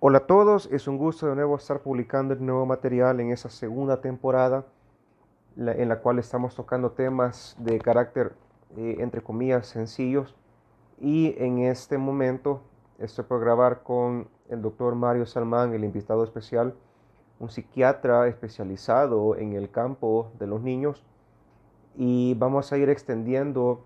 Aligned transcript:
Hola 0.00 0.18
a 0.18 0.26
todos, 0.28 0.68
es 0.70 0.86
un 0.86 0.96
gusto 0.96 1.26
de 1.26 1.34
nuevo 1.34 1.56
estar 1.56 1.80
publicando 1.80 2.32
el 2.32 2.46
nuevo 2.46 2.64
material 2.64 3.18
en 3.18 3.32
esa 3.32 3.48
segunda 3.48 4.00
temporada 4.00 4.64
en 5.56 5.88
la 5.88 5.98
cual 5.98 6.20
estamos 6.20 6.54
tocando 6.54 6.92
temas 6.92 7.56
de 7.58 7.80
carácter, 7.80 8.32
eh, 8.76 8.98
entre 9.00 9.22
comillas, 9.22 9.66
sencillos. 9.66 10.36
Y 11.00 11.34
en 11.38 11.58
este 11.58 11.98
momento 11.98 12.62
estoy 13.00 13.24
por 13.24 13.40
grabar 13.40 13.82
con 13.82 14.28
el 14.48 14.62
doctor 14.62 14.94
Mario 14.94 15.26
Salmán, 15.26 15.74
el 15.74 15.82
invitado 15.82 16.22
especial, 16.22 16.76
un 17.40 17.50
psiquiatra 17.50 18.28
especializado 18.28 19.34
en 19.34 19.54
el 19.54 19.68
campo 19.68 20.30
de 20.38 20.46
los 20.46 20.62
niños. 20.62 21.04
Y 21.96 22.34
vamos 22.34 22.72
a 22.72 22.78
ir 22.78 22.88
extendiendo 22.88 23.84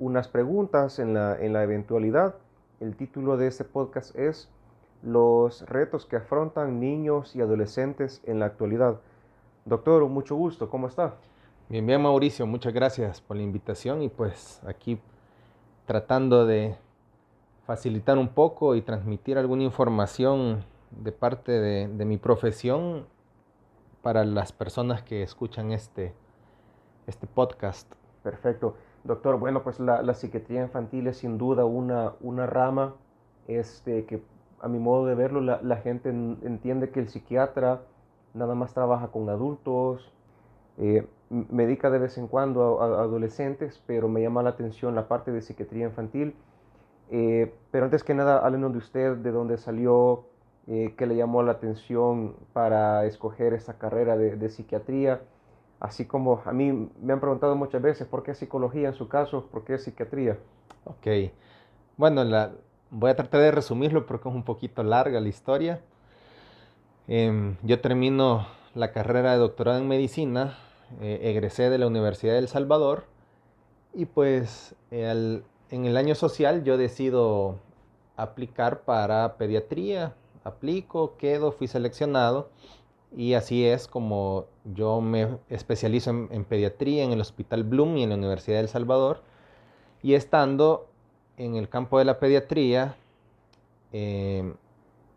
unas 0.00 0.26
preguntas 0.26 0.98
en 0.98 1.14
la, 1.14 1.38
en 1.40 1.52
la 1.52 1.62
eventualidad. 1.62 2.34
El 2.80 2.96
título 2.96 3.36
de 3.36 3.46
este 3.46 3.62
podcast 3.62 4.16
es 4.16 4.50
los 5.02 5.62
retos 5.68 6.06
que 6.06 6.16
afrontan 6.16 6.80
niños 6.80 7.34
y 7.34 7.40
adolescentes 7.40 8.22
en 8.24 8.38
la 8.38 8.46
actualidad. 8.46 9.00
Doctor, 9.64 10.06
mucho 10.08 10.36
gusto, 10.36 10.68
¿cómo 10.68 10.88
está? 10.88 11.14
Bien, 11.68 11.86
bien 11.86 12.02
Mauricio, 12.02 12.46
muchas 12.46 12.72
gracias 12.72 13.20
por 13.20 13.36
la 13.36 13.42
invitación 13.42 14.02
y 14.02 14.08
pues 14.08 14.60
aquí 14.66 15.00
tratando 15.86 16.44
de 16.44 16.76
facilitar 17.66 18.18
un 18.18 18.28
poco 18.28 18.74
y 18.74 18.82
transmitir 18.82 19.38
alguna 19.38 19.62
información 19.62 20.64
de 20.90 21.12
parte 21.12 21.52
de, 21.52 22.04
mi 22.04 22.16
profesión 22.16 23.06
para 24.02 24.24
las 24.24 24.52
personas 24.52 25.02
que 25.02 25.22
escuchan 25.22 25.70
este, 25.70 26.12
este 27.06 27.26
podcast. 27.26 27.92
Perfecto. 28.22 28.74
Doctor, 29.04 29.38
bueno, 29.38 29.62
pues 29.62 29.78
la, 29.78 30.02
la 30.02 30.14
psiquiatría 30.14 30.62
infantil 30.62 31.06
es 31.06 31.18
sin 31.18 31.38
duda 31.38 31.64
una, 31.64 32.14
una 32.20 32.46
rama 32.46 32.96
este, 33.46 34.04
que 34.04 34.22
a 34.60 34.68
mi 34.68 34.78
modo 34.78 35.06
de 35.06 35.14
verlo, 35.14 35.40
la, 35.40 35.76
gente 35.76 36.10
entiende 36.10 36.90
que 36.90 37.00
el 37.00 37.08
psiquiatra 37.08 37.80
nada 38.34 38.54
más 38.54 38.74
trabaja 38.74 39.08
con 39.08 39.28
adultos, 39.28 40.12
eh, 40.78 41.06
medica 41.30 41.90
de 41.90 41.98
vez 41.98 42.18
en 42.18 42.26
cuando 42.26 42.80
a, 42.82 43.02
adolescentes, 43.02 43.82
pero 43.86 44.08
me 44.08 44.22
llama 44.22 44.42
la 44.42 44.50
atención 44.50 44.94
la 44.94 45.08
parte 45.08 45.32
de 45.32 45.42
psiquiatría 45.42 45.86
infantil. 45.86 46.34
Eh, 47.10 47.52
pero 47.70 47.86
antes 47.86 48.04
que 48.04 48.14
nada, 48.14 48.38
háblenos 48.38 48.72
de 48.72 48.78
usted, 48.78 49.16
de 49.16 49.32
dónde 49.32 49.58
salió, 49.58 50.24
eh, 50.68 50.94
qué 50.96 51.06
le 51.06 51.16
llamó 51.16 51.42
la 51.42 51.52
atención 51.52 52.36
para 52.52 53.04
escoger 53.06 53.54
esta 53.54 53.78
carrera 53.78 54.16
de, 54.16 54.36
de, 54.36 54.48
psiquiatría. 54.48 55.20
Así 55.80 56.04
como 56.04 56.42
a 56.44 56.52
mí 56.52 56.90
me 57.02 57.12
han 57.12 57.20
preguntado 57.20 57.56
muchas 57.56 57.82
veces 57.82 58.06
por 58.06 58.22
qué 58.22 58.34
psicología 58.34 58.88
en 58.88 58.94
su 58.94 59.08
caso, 59.08 59.46
por 59.50 59.64
qué 59.64 59.78
psiquiatría. 59.78 60.38
Ok. 60.84 61.32
Bueno, 61.96 62.22
la, 62.24 62.52
voy 62.90 63.10
a 63.10 63.16
tratar 63.16 63.40
de 63.40 63.50
resumirlo 63.50 64.06
porque 64.06 64.28
es 64.28 64.34
un 64.34 64.42
poquito 64.42 64.82
larga 64.82 65.20
la 65.20 65.28
historia. 65.28 65.80
Em, 67.08 67.56
yo 67.62 67.80
termino 67.80 68.46
la 68.74 68.92
carrera 68.92 69.32
de 69.32 69.38
doctorado 69.38 69.78
en 69.78 69.88
medicina, 69.88 70.58
eh, 71.00 71.20
egresé 71.22 71.70
de 71.70 71.78
la 71.78 71.86
Universidad 71.86 72.34
de 72.34 72.40
El 72.40 72.48
Salvador 72.48 73.04
y 73.92 74.06
pues 74.06 74.74
en 74.90 75.44
el 75.70 75.96
año 75.96 76.14
social 76.14 76.64
yo 76.64 76.76
decido 76.76 77.58
aplicar 78.16 78.82
para 78.82 79.36
pediatría, 79.36 80.14
aplico, 80.44 81.16
quedo, 81.16 81.52
fui 81.52 81.68
seleccionado 81.68 82.50
y 83.16 83.34
así 83.34 83.64
es 83.64 83.88
como 83.88 84.46
yo 84.64 85.00
me 85.00 85.38
especializo 85.48 86.10
en, 86.10 86.28
en 86.30 86.44
pediatría 86.44 87.04
en 87.04 87.12
el 87.12 87.20
Hospital 87.20 87.64
Bloom 87.64 87.96
y 87.96 88.02
en 88.04 88.10
la 88.10 88.16
Universidad 88.16 88.56
de 88.56 88.62
El 88.62 88.68
Salvador 88.68 89.22
y 90.02 90.14
estando 90.14 90.89
en 91.40 91.56
el 91.56 91.70
campo 91.70 91.98
de 91.98 92.04
la 92.04 92.18
pediatría, 92.18 92.96
eh, 93.92 94.52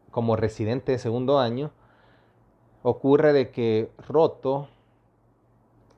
como 0.10 0.38
residente 0.38 0.94
de 0.94 0.98
segundo 0.98 1.38
año, 1.38 1.72
ocurre 2.82 3.34
de 3.34 3.52
que 3.52 3.90
roto 4.08 4.70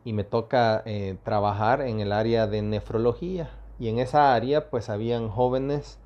y 0.04 0.14
me 0.14 0.24
toca 0.24 0.82
eh, 0.86 1.16
trabajar 1.24 1.82
en 1.82 2.00
el 2.00 2.12
área 2.12 2.48
de 2.48 2.64
nefrología. 2.64 3.52
Y 3.78 3.88
en 3.90 4.00
esa 4.00 4.34
área 4.34 4.72
pues 4.72 4.90
habían 4.90 5.30
jóvenes, 5.30 6.00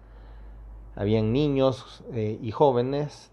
habían 0.96 1.32
niños 1.32 2.04
eh, 2.14 2.38
y 2.42 2.52
jóvenes 2.52 3.32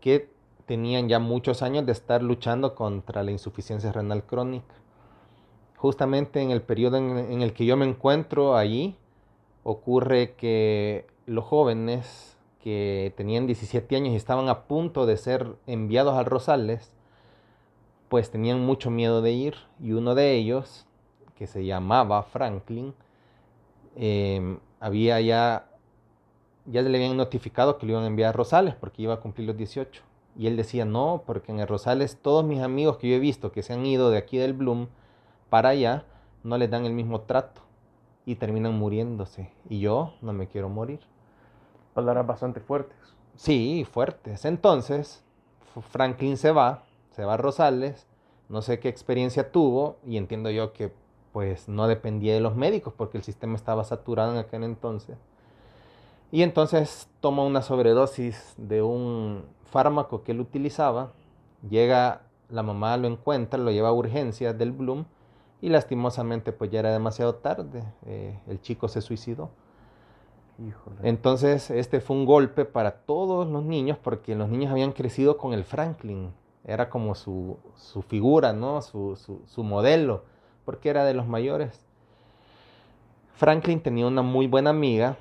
que 0.00 0.30
tenían 0.66 1.08
ya 1.08 1.18
muchos 1.18 1.62
años 1.62 1.86
de 1.86 1.92
estar 1.92 2.22
luchando 2.22 2.74
contra 2.74 3.22
la 3.22 3.30
insuficiencia 3.30 3.90
renal 3.90 4.22
crónica. 4.24 4.74
Justamente 5.78 6.42
en 6.42 6.50
el 6.50 6.60
periodo 6.60 6.98
en 6.98 7.40
el 7.40 7.54
que 7.54 7.64
yo 7.64 7.78
me 7.78 7.86
encuentro 7.86 8.54
allí, 8.54 8.98
ocurre 9.62 10.34
que 10.34 11.06
los 11.26 11.44
jóvenes 11.44 12.36
que 12.60 13.12
tenían 13.16 13.46
17 13.46 13.96
años 13.96 14.12
y 14.12 14.16
estaban 14.16 14.48
a 14.48 14.62
punto 14.64 15.06
de 15.06 15.16
ser 15.16 15.56
enviados 15.66 16.14
al 16.14 16.26
Rosales, 16.26 16.94
pues 18.08 18.30
tenían 18.30 18.64
mucho 18.64 18.90
miedo 18.90 19.22
de 19.22 19.32
ir 19.32 19.54
y 19.80 19.92
uno 19.92 20.14
de 20.14 20.34
ellos, 20.34 20.86
que 21.36 21.46
se 21.46 21.64
llamaba 21.64 22.22
Franklin, 22.22 22.94
em, 23.96 24.58
había 24.80 25.20
ya, 25.20 25.68
ya 26.66 26.82
le 26.82 26.96
habían 26.96 27.16
notificado 27.16 27.78
que 27.78 27.86
lo 27.86 27.92
iban 27.92 28.04
a 28.04 28.08
enviar 28.08 28.30
a 28.30 28.32
Rosales 28.32 28.74
porque 28.74 29.02
iba 29.02 29.14
a 29.14 29.20
cumplir 29.20 29.48
los 29.48 29.56
18. 29.56 30.02
Y 30.36 30.46
él 30.46 30.56
decía, 30.56 30.84
no, 30.84 31.24
porque 31.26 31.52
en 31.52 31.60
el 31.60 31.68
Rosales 31.68 32.18
todos 32.20 32.44
mis 32.44 32.60
amigos 32.60 32.96
que 32.98 33.08
yo 33.08 33.16
he 33.16 33.18
visto 33.18 33.52
que 33.52 33.62
se 33.62 33.72
han 33.72 33.84
ido 33.84 34.10
de 34.10 34.18
aquí 34.18 34.38
del 34.38 34.54
Bloom 34.54 34.88
para 35.50 35.70
allá, 35.70 36.04
no 36.44 36.58
les 36.58 36.70
dan 36.70 36.86
el 36.86 36.92
mismo 36.92 37.22
trato 37.22 37.62
y 38.24 38.36
terminan 38.36 38.78
muriéndose. 38.78 39.50
Y 39.68 39.80
yo 39.80 40.14
no 40.20 40.32
me 40.32 40.48
quiero 40.48 40.68
morir. 40.68 41.00
Palabras 41.94 42.26
bastante 42.26 42.60
fuertes. 42.60 42.96
Sí, 43.36 43.86
fuertes. 43.90 44.44
Entonces, 44.44 45.24
Franklin 45.90 46.36
se 46.36 46.52
va, 46.52 46.84
se 47.10 47.24
va 47.24 47.34
a 47.34 47.36
Rosales, 47.36 48.06
no 48.48 48.62
sé 48.62 48.78
qué 48.78 48.88
experiencia 48.88 49.50
tuvo 49.50 49.96
y 50.06 50.16
entiendo 50.16 50.50
yo 50.50 50.72
que 50.72 50.92
pues 51.32 51.68
no 51.68 51.88
dependía 51.88 52.34
de 52.34 52.40
los 52.40 52.54
médicos 52.54 52.92
porque 52.94 53.16
el 53.16 53.24
sistema 53.24 53.56
estaba 53.56 53.84
saturado 53.84 54.32
en 54.32 54.38
aquel 54.38 54.64
entonces. 54.64 55.16
Y 56.30 56.42
entonces 56.42 57.08
toma 57.20 57.44
una 57.44 57.62
sobredosis 57.62 58.54
de 58.56 58.82
un 58.82 59.44
fármaco 59.64 60.22
que 60.22 60.32
él 60.32 60.40
utilizaba, 60.40 61.12
llega 61.68 62.22
la 62.50 62.62
mamá, 62.62 62.96
lo 62.98 63.08
encuentra, 63.08 63.58
lo 63.58 63.70
lleva 63.70 63.88
a 63.88 63.92
urgencias 63.92 64.56
del 64.56 64.72
Bloom 64.72 65.06
y 65.62 65.68
lastimosamente 65.68 66.52
pues 66.52 66.70
ya 66.70 66.80
era 66.80 66.92
demasiado 66.92 67.36
tarde, 67.36 67.84
eh, 68.04 68.38
el 68.48 68.60
chico 68.60 68.88
se 68.88 69.00
suicidó. 69.00 69.50
Entonces 71.02 71.70
este 71.70 72.00
fue 72.00 72.16
un 72.16 72.26
golpe 72.26 72.64
para 72.64 72.98
todos 72.98 73.48
los 73.48 73.64
niños 73.64 73.96
porque 74.02 74.34
los 74.34 74.48
niños 74.48 74.70
habían 74.70 74.92
crecido 74.92 75.38
con 75.38 75.54
el 75.54 75.64
Franklin, 75.64 76.32
era 76.64 76.90
como 76.90 77.14
su, 77.14 77.58
su 77.76 78.02
figura, 78.02 78.52
¿no? 78.52 78.82
Su, 78.82 79.16
su, 79.46 79.64
modelo, 79.64 80.24
porque 80.64 80.90
era 80.90 81.04
de 81.04 81.14
los 81.14 81.26
mayores. 81.26 81.84
Franklin 83.34 83.80
tenía 83.80 84.06
una 84.06 84.22
muy 84.22 84.46
buena 84.46 84.70
amiga 84.70 85.16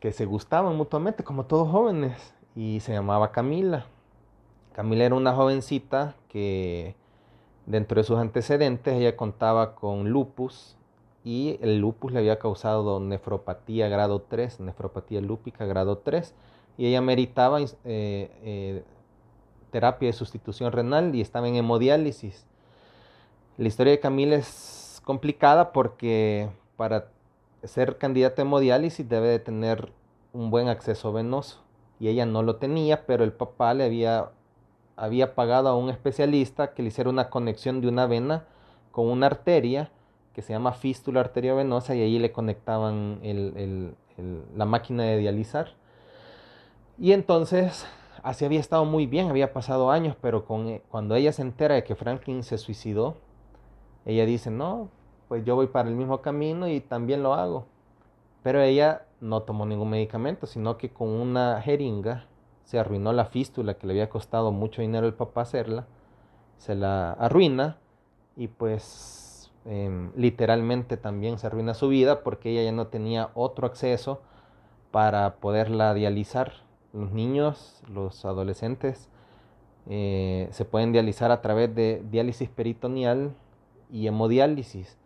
que 0.00 0.12
se 0.12 0.24
gustaban 0.24 0.76
mutuamente, 0.76 1.24
como 1.24 1.44
todos 1.44 1.68
jóvenes, 1.68 2.34
y 2.54 2.80
se 2.80 2.92
llamaba 2.92 3.32
Camila. 3.32 3.86
Camila 4.72 5.04
era 5.04 5.14
una 5.14 5.34
jovencita 5.34 6.14
que 6.28 6.94
Dentro 7.68 8.00
de 8.00 8.04
sus 8.04 8.16
antecedentes, 8.16 8.94
ella 8.94 9.14
contaba 9.14 9.74
con 9.74 10.08
lupus 10.08 10.74
y 11.22 11.58
el 11.60 11.80
lupus 11.80 12.12
le 12.12 12.20
había 12.20 12.38
causado 12.38 12.98
nefropatía 12.98 13.90
grado 13.90 14.22
3, 14.22 14.60
nefropatía 14.60 15.20
lúpica 15.20 15.66
grado 15.66 15.98
3, 15.98 16.34
y 16.78 16.86
ella 16.86 17.02
meritaba 17.02 17.60
eh, 17.60 17.68
eh, 17.84 18.84
terapia 19.70 20.06
de 20.06 20.14
sustitución 20.14 20.72
renal 20.72 21.14
y 21.14 21.20
estaba 21.20 21.46
en 21.46 21.56
hemodiálisis. 21.56 22.46
La 23.58 23.68
historia 23.68 23.90
de 23.90 24.00
Camila 24.00 24.36
es 24.36 25.02
complicada 25.04 25.70
porque 25.70 26.48
para 26.78 27.08
ser 27.64 27.98
candidata 27.98 28.40
a 28.40 28.46
hemodiálisis 28.46 29.06
debe 29.06 29.28
de 29.28 29.40
tener 29.40 29.92
un 30.32 30.50
buen 30.50 30.68
acceso 30.68 31.12
venoso 31.12 31.58
y 32.00 32.08
ella 32.08 32.24
no 32.24 32.42
lo 32.42 32.56
tenía, 32.56 33.04
pero 33.04 33.24
el 33.24 33.32
papá 33.34 33.74
le 33.74 33.84
había 33.84 34.30
había 34.98 35.34
pagado 35.34 35.68
a 35.68 35.76
un 35.76 35.90
especialista 35.90 36.74
que 36.74 36.82
le 36.82 36.88
hiciera 36.88 37.08
una 37.08 37.30
conexión 37.30 37.80
de 37.80 37.88
una 37.88 38.06
vena 38.06 38.44
con 38.90 39.06
una 39.06 39.26
arteria 39.26 39.90
que 40.34 40.42
se 40.42 40.52
llama 40.52 40.72
fístula 40.72 41.20
arteriovenosa 41.20 41.94
y 41.94 42.02
ahí 42.02 42.18
le 42.18 42.32
conectaban 42.32 43.20
la 44.56 44.64
máquina 44.64 45.04
de 45.04 45.18
dializar. 45.18 45.68
Y 46.98 47.12
entonces, 47.12 47.86
así 48.24 48.44
había 48.44 48.58
estado 48.58 48.84
muy 48.84 49.06
bien, 49.06 49.30
había 49.30 49.52
pasado 49.52 49.90
años, 49.90 50.16
pero 50.20 50.44
con, 50.44 50.80
cuando 50.90 51.14
ella 51.14 51.32
se 51.32 51.42
entera 51.42 51.76
de 51.76 51.84
que 51.84 51.94
Franklin 51.94 52.42
se 52.42 52.58
suicidó, 52.58 53.16
ella 54.04 54.26
dice, 54.26 54.50
no, 54.50 54.88
pues 55.28 55.44
yo 55.44 55.54
voy 55.54 55.68
para 55.68 55.88
el 55.88 55.94
mismo 55.94 56.22
camino 56.22 56.68
y 56.68 56.80
también 56.80 57.22
lo 57.22 57.34
hago. 57.34 57.66
Pero 58.42 58.60
ella 58.62 59.06
no 59.20 59.42
tomó 59.42 59.64
ningún 59.64 59.90
medicamento, 59.90 60.46
sino 60.46 60.76
que 60.76 60.90
con 60.90 61.08
una 61.08 61.60
jeringa 61.62 62.26
se 62.68 62.78
arruinó 62.78 63.14
la 63.14 63.24
fístula 63.24 63.78
que 63.78 63.86
le 63.86 63.94
había 63.94 64.10
costado 64.10 64.52
mucho 64.52 64.82
dinero 64.82 65.06
el 65.06 65.14
papá 65.14 65.40
hacerla, 65.40 65.86
se 66.58 66.74
la 66.74 67.12
arruina 67.12 67.78
y 68.36 68.48
pues 68.48 69.50
em, 69.64 70.12
literalmente 70.16 70.98
también 70.98 71.38
se 71.38 71.46
arruina 71.46 71.72
su 71.72 71.88
vida 71.88 72.22
porque 72.22 72.50
ella 72.50 72.64
ya 72.64 72.72
no 72.72 72.88
tenía 72.88 73.30
otro 73.32 73.66
acceso 73.66 74.20
para 74.90 75.36
poderla 75.36 75.94
dializar. 75.94 76.52
los 76.92 77.10
niños, 77.10 77.82
los 77.88 78.26
adolescentes, 78.26 79.08
eh, 79.88 80.48
se 80.50 80.66
pueden 80.66 80.92
dializar 80.92 81.30
a 81.30 81.40
través 81.40 81.74
de 81.74 82.02
diálisis 82.10 82.50
peritoneal 82.50 83.32
y 83.90 84.08
hemodiálisis. 84.08 84.98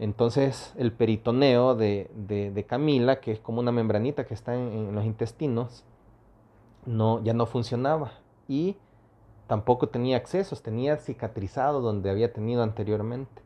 Entonces 0.00 0.74
el 0.76 0.90
peritoneo 0.90 1.76
de, 1.76 2.64
Camila, 2.68 3.20
que 3.20 3.30
es 3.30 3.38
como 3.38 3.60
una 3.60 3.70
membranita 3.70 4.26
que 4.26 4.34
está 4.34 4.56
en, 4.56 4.96
los 4.96 5.04
intestinos, 5.04 5.84
no, 6.86 7.22
ya 7.22 7.32
no 7.32 7.46
funcionaba 7.46 8.12
y 8.48 8.76
tampoco 9.46 9.88
tenía 9.88 10.16
accesos, 10.16 10.62
tenía 10.62 10.96
cicatrizado 10.96 11.80
donde 11.80 12.10
había 12.10 12.32
tenido 12.32 12.62
anteriormente. 12.62 13.42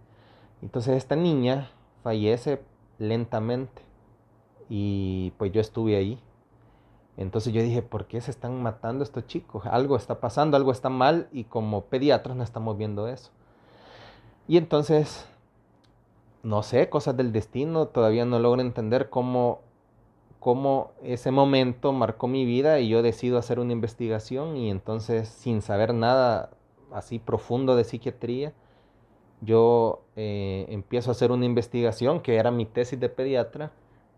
Entonces 0.62 0.96
esta 0.96 1.16
niña 1.16 1.70
fallece 2.02 2.62
lentamente 2.98 3.82
y 4.68 5.32
pues 5.38 5.52
yo 5.52 5.60
estuve 5.60 5.96
ahí. 5.96 6.20
Entonces 7.16 7.52
yo 7.52 7.62
dije, 7.62 7.82
¿por 7.82 8.06
qué 8.06 8.20
se 8.20 8.30
están 8.30 8.62
matando 8.62 9.02
estos 9.02 9.26
chicos? 9.26 9.64
Algo 9.66 9.96
está 9.96 10.20
pasando, 10.20 10.56
algo 10.56 10.70
está 10.70 10.90
mal 10.90 11.28
y 11.32 11.44
como 11.44 11.84
pediatras 11.86 12.36
no 12.36 12.42
estamos 12.42 12.76
viendo 12.76 13.08
eso. 13.08 13.30
Y 14.48 14.58
entonces, 14.58 15.26
no 16.42 16.62
sé, 16.62 16.88
cosas 16.88 17.16
del 17.16 17.32
destino, 17.32 17.86
todavía 17.86 18.24
no 18.24 18.38
logro 18.38 18.60
entender 18.60 19.08
cómo, 19.08 19.60
cómo 20.40 20.92
ese 21.02 21.30
momento 21.30 21.92
marcó 21.92 22.28
mi 22.28 22.44
vida 22.44 22.80
y 22.80 22.88
yo 22.88 23.02
decido 23.02 23.38
hacer 23.38 23.58
una 23.58 23.72
investigación 23.72 24.56
y 24.56 24.70
entonces 24.70 25.28
sin 25.28 25.62
saber 25.62 25.94
nada 25.94 26.50
así 26.92 27.18
profundo 27.18 27.76
de 27.76 27.84
psiquiatría, 27.84 28.52
yo 29.40 30.02
eh, 30.16 30.66
empiezo 30.68 31.10
a 31.10 31.12
hacer 31.12 31.30
una 31.30 31.44
investigación 31.44 32.20
que 32.20 32.36
era 32.36 32.50
mi 32.50 32.66
tesis 32.66 32.98
de 32.98 33.08
pediatra 33.08 33.72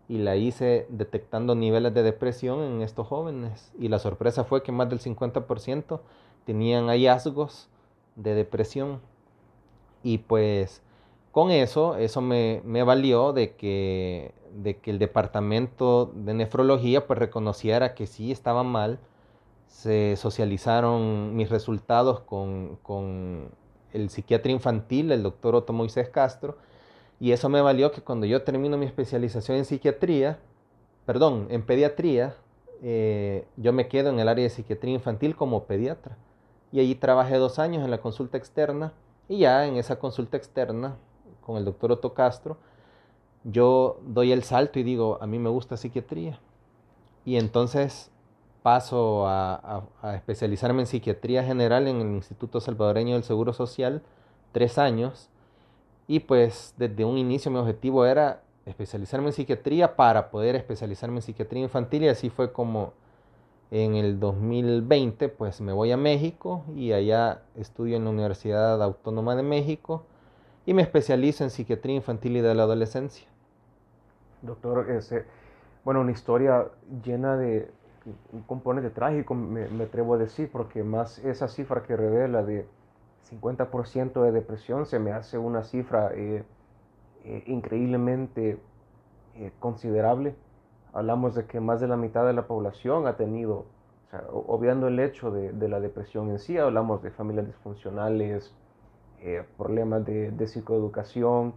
y 0.07 0.17
la 0.17 0.35
hice 0.35 0.87
detectando 0.89 1.55
niveles 1.55 1.93
de 1.93 2.03
depresión 2.03 2.61
en 2.61 2.81
estos 2.81 3.07
jóvenes. 3.07 3.71
Y 3.77 3.89
la 3.89 3.99
sorpresa 3.99 4.43
fue 4.43 4.63
que 4.63 4.71
más 4.71 4.89
del 4.89 4.99
50% 4.99 5.99
tenían 6.45 6.87
hallazgos 6.87 7.69
de 8.15 8.33
depresión. 8.33 9.01
Y 10.01 10.17
pues 10.19 10.81
con 11.31 11.51
eso, 11.51 11.95
eso 11.95 12.21
me, 12.21 12.61
me, 12.65 12.83
valió 12.83 13.33
de 13.33 13.55
que, 13.55 14.33
de 14.53 14.77
que 14.77 14.91
el 14.91 14.99
departamento 14.99 16.11
de 16.13 16.33
nefrología 16.33 17.05
pues 17.05 17.19
reconociera 17.19 17.93
que 17.93 18.07
sí 18.07 18.31
estaba 18.31 18.63
mal. 18.63 18.99
Se 19.67 20.15
socializaron 20.15 21.35
mis 21.35 21.49
resultados 21.49 22.21
con, 22.21 22.77
con 22.81 23.49
el 23.93 24.09
psiquiatra 24.09 24.51
infantil, 24.51 25.11
el 25.11 25.23
doctor 25.23 25.55
Otto 25.55 25.73
Moisés 25.73 26.09
Castro, 26.09 26.57
y 27.19 27.31
eso 27.31 27.49
me 27.49 27.61
valió 27.61 27.91
que 27.91 28.01
cuando 28.01 28.25
yo 28.25 28.43
termino 28.43 28.77
mi 28.77 28.85
especialización 28.85 29.57
en 29.57 29.65
psiquiatría, 29.65 30.39
perdón, 31.05 31.47
en 31.49 31.63
pediatría, 31.63 32.35
eh, 32.81 33.45
yo 33.57 33.73
me 33.73 33.87
quedo 33.87 34.09
en 34.09 34.19
el 34.19 34.29
área 34.29 34.43
de 34.43 34.49
psiquiatría 34.49 34.93
infantil 34.93 35.35
como 35.35 35.65
pediatra. 35.65 36.17
Y 36.71 36.79
allí 36.79 36.95
trabajé 36.95 37.37
dos 37.37 37.59
años 37.59 37.83
en 37.83 37.91
la 37.91 37.99
consulta 37.99 38.37
externa 38.37 38.93
y 39.27 39.39
ya 39.39 39.65
en 39.65 39.75
esa 39.75 39.99
consulta 39.99 40.37
externa 40.37 40.97
con 41.49 41.57
el 41.57 41.65
doctor 41.65 41.91
Otto 41.91 42.13
Castro, 42.13 42.57
yo 43.43 43.99
doy 44.05 44.31
el 44.31 44.43
salto 44.43 44.77
y 44.77 44.83
digo, 44.83 45.17
a 45.19 45.25
mí 45.25 45.39
me 45.39 45.49
gusta 45.49 45.77
psiquiatría. 45.77 46.39
Y 47.25 47.37
entonces 47.37 48.11
paso 48.61 49.25
a, 49.27 49.83
especializarme 50.13 50.81
en 50.81 50.85
psiquiatría 50.85 51.43
general 51.43 51.87
en 51.87 52.01
el 52.01 52.07
Instituto 52.09 52.61
Salvadoreño 52.61 53.15
del 53.15 53.23
Seguro 53.23 53.51
Social, 53.53 54.03
tres 54.51 54.77
años 54.77 55.29
y 56.07 56.19
pues 56.19 56.75
desde 56.77 57.03
un 57.03 57.17
inicio 57.17 57.49
mi 57.49 57.57
objetivo 57.57 58.05
era 58.05 58.43
especializarme 58.67 59.27
en 59.27 59.33
psiquiatría 59.33 59.95
para 59.95 60.29
poder 60.29 60.55
especializarme 60.55 61.15
en 61.15 61.21
psiquiatría 61.23 61.63
infantil 61.63 62.03
y 62.03 62.09
así 62.09 62.29
fue 62.29 62.51
como 62.51 62.93
en 63.71 63.95
el 63.95 64.19
2020 64.19 65.29
pues 65.29 65.61
me 65.61 65.73
voy 65.73 65.91
a 65.91 65.97
México 65.97 66.63
y 66.75 66.91
allá 66.91 67.41
estudio 67.55 67.97
en 67.97 68.03
la 68.03 68.11
Universidad 68.11 68.83
Autónoma 68.83 69.35
de 69.35 69.43
México 69.43 70.03
y 70.69 70.73
me 70.75 70.83
especializo 70.83 71.43
en 71.43 71.49
psiquiatría 71.49 71.95
infantil 71.95 72.37
y 72.37 72.41
de 72.41 72.53
la 72.53 72.61
adolescencia. 72.61 73.27
Doctor, 74.43 74.85
bueno, 75.83 76.01
una 76.01 76.11
historia 76.11 76.67
llena 77.03 77.37
de 77.37 77.71
un 78.31 78.43
componente 78.43 78.91
trágico, 78.91 79.33
me, 79.33 79.67
me 79.67 79.85
atrevo 79.85 80.13
a 80.13 80.19
decir, 80.19 80.51
porque 80.51 80.83
más 80.83 81.17
esa 81.25 81.47
cifra 81.47 81.81
que 81.81 81.97
revela 81.97 82.43
de 82.43 82.67
50% 83.31 84.21
de 84.21 84.31
depresión 84.31 84.85
se 84.85 84.99
me 84.99 85.11
hace 85.11 85.39
una 85.39 85.63
cifra 85.63 86.11
eh, 86.13 86.43
eh, 87.25 87.43
increíblemente 87.47 88.59
eh, 89.37 89.51
considerable. 89.59 90.35
Hablamos 90.93 91.33
de 91.33 91.45
que 91.47 91.59
más 91.59 91.81
de 91.81 91.87
la 91.87 91.97
mitad 91.97 92.27
de 92.27 92.33
la 92.33 92.45
población 92.45 93.07
ha 93.07 93.17
tenido, 93.17 93.65
obviando 94.31 94.87
el 94.87 94.99
hecho 94.99 95.31
de, 95.31 95.67
la 95.67 95.79
depresión 95.79 96.29
en 96.29 96.37
sí, 96.37 96.59
hablamos 96.59 97.01
de 97.01 97.09
familias 97.09 97.47
disfuncionales, 97.47 98.53
problemas 99.57 100.05
de, 100.05 100.47
psicoeducación 100.47 101.53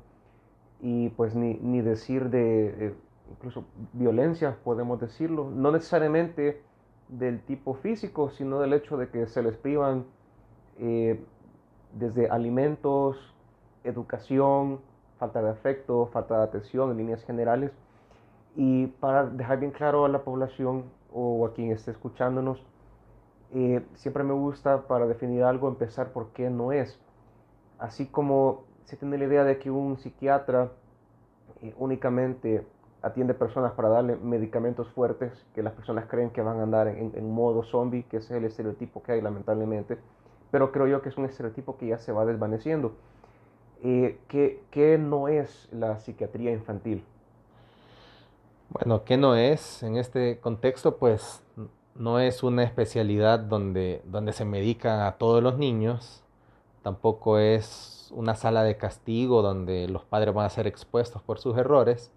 y 0.81 1.11
pues 1.11 1.35
ni, 1.35 1.55
ni 1.55 1.81
decir 1.81 2.29
de 2.31 2.95
incluso 3.31 3.65
violencia, 3.93 4.59
podemos 4.65 5.01
decirlo, 5.01 5.51
no 5.51 5.71
necesariamente 5.71 6.61
del 7.09 7.41
tipo 7.41 7.75
físico, 7.75 8.31
sino 8.31 8.61
del 8.61 8.73
hecho 8.73 8.97
de 8.97 9.09
que 9.09 9.27
se 9.27 9.43
les 9.43 9.57
privan 9.57 10.05
desde 11.93 12.29
alimentos, 12.29 13.33
educación, 13.85 14.81
falta 15.19 15.43
de 15.43 15.51
afecto, 15.51 16.07
falta 16.07 16.39
de 16.39 16.45
atención 16.45 16.91
en 16.91 16.97
líneas 16.99 17.23
generales. 17.25 17.73
Y 18.57 18.89
para 18.89 19.25
dejar 19.27 19.61
bien 19.61 19.71
claro 19.73 20.05
a 20.05 20.09
la 20.09 20.25
población 20.25 20.85
o 21.13 21.47
a 21.47 21.55
quien 21.55 21.71
esté 21.71 21.91
escuchándonos, 21.91 22.63
eh, 23.55 23.85
siempre 23.95 24.25
me 24.25 24.33
gusta 24.33 24.83
para 24.87 25.07
definir 25.07 25.45
algo 25.45 25.69
empezar 25.69 26.13
por 26.13 26.29
qué 26.33 26.51
no 26.51 26.73
es. 26.73 26.99
Así 27.83 28.07
como 28.07 28.65
se 28.85 28.97
tiene 28.97 29.19
la 29.19 29.25
idea 29.25 29.45
de 29.45 29.59
que 29.59 29.71
un 29.71 29.99
psiquiatra 29.99 30.71
eh, 31.61 31.75
únicamente 31.79 32.67
atiende 33.03 33.35
personas 33.35 33.73
para 33.73 33.89
darle 33.89 34.17
medicamentos 34.17 34.89
fuertes, 34.89 35.33
que 35.55 35.63
las 35.63 35.73
personas 35.75 36.07
creen 36.07 36.31
que 36.31 36.41
van 36.41 36.61
a 36.61 36.63
andar 36.63 36.89
en, 36.89 37.31
modo 37.31 37.63
zombie, 37.65 38.05
que 38.05 38.19
es 38.19 38.31
el 38.31 38.45
estereotipo 38.45 39.03
que 39.03 39.13
hay 39.13 39.21
lamentablemente 39.21 39.99
pero 40.53 40.71
creo 40.71 40.87
yo 40.87 41.03
que 41.03 41.09
es 41.09 41.17
un 41.17 41.25
estereotipo 41.25 41.79
que 41.79 41.89
ya 41.89 41.99
se 41.99 42.13
va 42.13 42.27
desvaneciendo. 42.27 42.93
Eh, 43.83 44.21
¿qué, 44.29 44.99
no 44.99 45.27
es 45.27 45.69
la 45.73 45.99
psiquiatría 45.99 46.53
infantil? 46.53 47.03
Bueno, 48.69 49.03
¿qué 49.03 49.17
no 49.17 49.35
es? 49.35 49.83
En 49.83 49.97
este 49.97 50.39
contexto, 50.39 50.99
pues 50.99 51.43
no 51.95 52.21
es 52.21 52.43
una 52.43 52.63
especialidad 52.65 53.41
donde, 53.41 54.03
donde 54.05 54.33
se 54.35 54.45
medica 54.45 55.09
a 55.09 55.17
todos 55.17 55.43
los 55.43 55.57
niños, 55.57 56.23
tampoco 56.83 57.39
es 57.39 58.11
una 58.15 58.35
sala 58.35 58.63
de 58.63 58.77
castigo 58.77 59.43
donde 59.43 59.89
los 59.89 60.05
padres 60.05 60.35
van 60.35 60.47
a 60.47 60.51
ser 60.51 60.67
expuestos 60.67 61.23
por 61.23 61.39
sus 61.39 61.57
errores. 61.57 62.11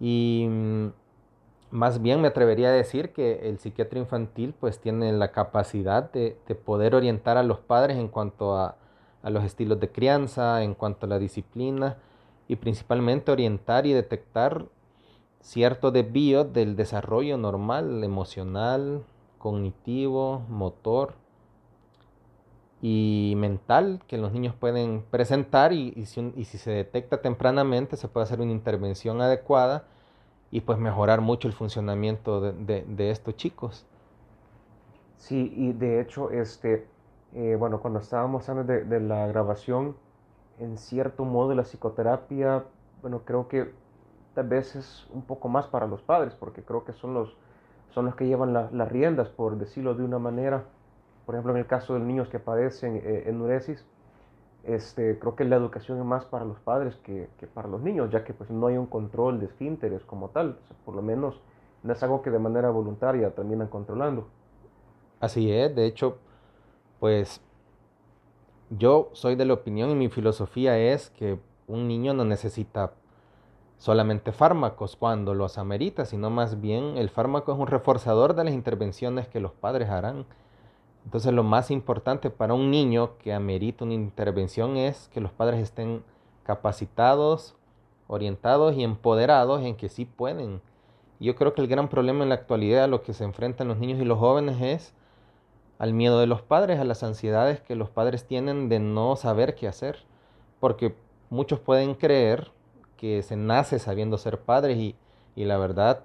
Y 0.00 0.46
mm, 0.48 0.88
más 1.70 2.02
bien 2.02 2.20
me 2.20 2.28
atrevería 2.28 2.68
a 2.68 2.72
decir 2.72 3.12
que 3.12 3.48
el 3.48 3.58
psiquiatra 3.58 3.98
infantil 3.98 4.54
pues 4.58 4.80
tiene 4.80 5.12
la 5.12 5.32
capacidad 5.32 6.10
de, 6.10 6.36
poder 6.64 6.94
orientar 6.94 7.36
a 7.36 7.42
los 7.42 7.58
padres 7.58 7.98
en 7.98 8.08
cuanto 8.08 8.56
a, 8.56 8.76
los 9.22 9.44
estilos 9.44 9.78
de 9.80 9.90
crianza, 9.90 10.62
en 10.62 10.74
cuanto 10.74 11.04
a 11.04 11.08
la 11.08 11.18
disciplina 11.18 11.98
y 12.48 12.56
principalmente 12.56 13.30
orientar 13.30 13.86
y 13.86 13.92
detectar 13.92 14.64
cierto 15.40 15.90
desvío 15.90 16.44
del 16.44 16.74
desarrollo 16.74 17.36
normal, 17.36 18.02
emocional, 18.02 19.04
cognitivo, 19.38 20.42
motor 20.48 21.14
y 22.82 23.34
mental 23.36 24.00
que 24.06 24.16
los 24.18 24.32
niños 24.32 24.54
pueden 24.54 25.02
presentar 25.10 25.72
y 25.72 26.06
si 26.06 26.58
se 26.58 26.70
detecta 26.70 27.20
tempranamente 27.20 27.96
se 27.96 28.08
puede 28.08 28.24
hacer 28.24 28.40
una 28.40 28.52
intervención 28.52 29.20
adecuada 29.20 29.84
y 30.50 30.60
pues 30.60 30.78
mejorar 30.78 31.20
mucho 31.20 31.48
el 31.48 31.54
funcionamiento 31.54 32.40
de, 32.40 33.10
estos 33.10 33.36
chicos. 33.36 33.86
Sí, 35.16 35.52
y 35.56 35.72
de 35.72 36.00
hecho, 36.00 36.30
este, 36.30 36.86
eh, 37.34 37.56
bueno, 37.58 37.80
cuando 37.80 38.00
estábamos 38.00 38.48
hablando 38.48 38.72
de, 38.72 39.00
la 39.00 39.26
grabación, 39.26 39.96
en 40.58 40.76
cierto 40.76 41.24
modo 41.24 41.54
la 41.54 41.62
psicoterapia, 41.62 42.64
bueno, 43.00 43.22
creo 43.24 43.48
que 43.48 43.72
tal 44.34 44.48
vez 44.48 44.74
es 44.76 45.06
un 45.12 45.22
poco 45.22 45.48
más 45.48 45.66
para 45.66 45.86
los 45.86 46.02
padres, 46.02 46.34
porque 46.34 46.62
creo 46.62 46.84
que 46.84 46.92
son 46.92 47.14
los, 47.14 47.36
son 47.90 48.06
los 48.06 48.16
que 48.16 48.26
llevan 48.26 48.52
las 48.52 48.88
riendas, 48.90 49.28
por 49.28 49.56
decirlo 49.56 49.94
de 49.94 50.04
una 50.04 50.18
manera. 50.18 50.64
Por 51.30 51.36
ejemplo, 51.36 51.52
en 51.52 51.58
el 51.58 51.66
caso 51.68 51.94
de 51.94 52.00
niños 52.00 52.28
que 52.28 52.40
padecen 52.40 52.96
eh, 52.96 53.22
enuresis, 53.28 53.86
este, 54.64 55.16
creo 55.20 55.36
que 55.36 55.44
la 55.44 55.54
educación 55.54 55.98
es 56.00 56.04
más 56.04 56.24
para 56.24 56.44
los 56.44 56.58
padres 56.58 56.96
que, 57.04 57.28
para 57.54 57.68
los 57.68 57.80
niños, 57.82 58.10
ya 58.10 58.24
que 58.24 58.34
pues 58.34 58.50
no 58.50 58.66
hay 58.66 58.76
un 58.76 58.86
control 58.86 59.38
de 59.38 59.46
esfínteres 59.46 60.02
como 60.02 60.30
tal, 60.30 60.58
por 60.84 60.96
lo 60.96 61.02
menos 61.02 61.40
no 61.84 61.92
es 61.92 62.02
algo 62.02 62.20
que 62.20 62.30
de 62.30 62.40
manera 62.40 62.70
voluntaria 62.70 63.30
terminan 63.32 63.68
controlando. 63.68 64.26
Así 65.20 65.52
es, 65.52 65.72
de 65.72 65.86
hecho, 65.86 66.18
pues 66.98 67.40
yo 68.70 69.10
soy 69.12 69.36
de 69.36 69.44
la 69.44 69.54
opinión 69.54 69.88
y 69.90 69.94
mi 69.94 70.08
filosofía 70.08 70.76
es 70.80 71.10
que 71.10 71.38
un 71.68 71.86
niño 71.86 72.12
no 72.12 72.24
necesita 72.24 72.94
solamente 73.78 74.32
fármacos 74.32 74.96
cuando 74.96 75.34
los 75.34 75.58
amerita, 75.58 76.06
sino 76.06 76.28
más 76.28 76.60
bien 76.60 76.96
el 76.96 77.08
fármaco 77.08 77.52
es 77.52 77.58
un 77.60 77.68
reforzador 77.68 78.34
de 78.34 78.42
las 78.42 78.52
intervenciones 78.52 79.28
que 79.28 79.38
los 79.38 79.52
padres 79.52 79.90
harán. 79.90 80.26
Entonces 81.10 81.32
lo 81.32 81.42
más 81.42 81.72
importante 81.72 82.30
para 82.30 82.54
un 82.54 82.70
niño 82.70 83.18
que 83.18 83.32
amerita 83.32 83.84
una 83.84 83.94
intervención 83.94 84.76
es 84.76 85.08
que 85.12 85.20
los 85.20 85.32
padres 85.32 85.58
estén 85.58 86.04
capacitados, 86.44 87.56
orientados 88.06 88.76
y 88.76 88.84
empoderados 88.84 89.64
en 89.64 89.74
que 89.74 89.88
sí 89.88 90.04
pueden. 90.04 90.62
Yo 91.18 91.34
creo 91.34 91.52
que 91.52 91.62
el 91.62 91.66
gran 91.66 91.88
problema 91.88 92.22
en 92.22 92.28
la 92.28 92.36
actualidad 92.36 92.84
a 92.84 92.86
lo 92.86 93.02
que 93.02 93.12
se 93.12 93.24
enfrentan 93.24 93.66
los 93.66 93.78
niños 93.78 93.98
y 93.98 94.04
los 94.04 94.20
jóvenes 94.20 94.62
es 94.62 94.94
al 95.80 95.94
miedo 95.94 96.20
de 96.20 96.28
los 96.28 96.42
padres, 96.42 96.78
a 96.78 96.84
las 96.84 97.02
ansiedades 97.02 97.60
que 97.60 97.74
los 97.74 97.90
padres 97.90 98.24
tienen 98.24 98.68
de 98.68 98.78
no 98.78 99.16
saber 99.16 99.56
qué 99.56 99.66
hacer. 99.66 100.04
Porque 100.60 100.94
muchos 101.28 101.58
pueden 101.58 101.96
creer 101.96 102.52
que 102.96 103.24
se 103.24 103.34
nace 103.34 103.80
sabiendo 103.80 104.16
ser 104.16 104.38
padres 104.38 104.78
y, 104.78 104.94
la 105.34 105.58
verdad, 105.58 106.04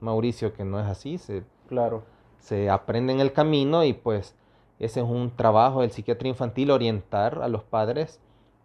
Mauricio, 0.00 0.54
que 0.54 0.64
no 0.64 0.80
es 0.80 0.86
así. 0.86 1.18
Se, 1.18 1.44
claro. 1.68 2.04
Se 2.40 2.70
aprende 2.70 3.12
en 3.12 3.20
el 3.20 3.32
camino 3.32 3.84
y 3.84 3.92
pues 3.92 4.34
ese 4.78 5.00
es 5.00 5.06
un 5.06 5.30
trabajo 5.36 5.82
del 5.82 5.92
psiquiatra 5.92 6.28
infantil, 6.28 6.70
orientar 6.70 7.42
a 7.42 7.48
los 7.48 7.62
padres 7.62 8.20